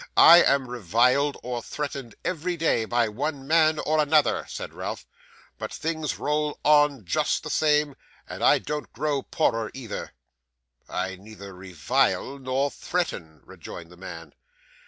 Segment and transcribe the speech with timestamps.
[0.17, 5.05] I am reviled or threatened every day by one man or another,' said Ralph;
[5.59, 7.93] 'but things roll on just the same,
[8.27, 10.13] and I don't grow poorer either.'
[10.89, 14.33] 'I neither revile nor threaten,' rejoined the man.